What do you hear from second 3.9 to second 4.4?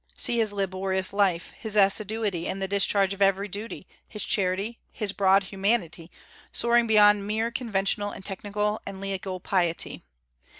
his